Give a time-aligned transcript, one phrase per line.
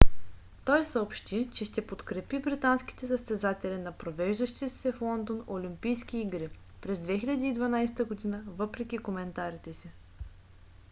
[0.65, 6.49] tой съобщи че ще подкрепи британските състезатели на провеждащите се в лондон олимпийски игри
[6.81, 8.43] през 2012 г.
[8.47, 9.89] въпреки коментарите си